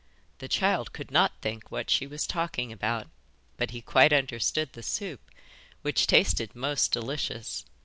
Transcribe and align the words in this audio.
The 0.39 0.47
child 0.47 0.93
could 0.93 1.11
not 1.11 1.39
think 1.43 1.69
what 1.69 1.91
she 1.91 2.07
was 2.07 2.25
talking 2.25 2.71
about, 2.71 3.07
but 3.57 3.69
he 3.69 3.81
quite 3.83 4.11
understood 4.11 4.73
the 4.73 4.81
soup, 4.81 5.29
which 5.83 6.07
tasted 6.07 6.55
most 6.55 6.91
delicious. 6.91 7.65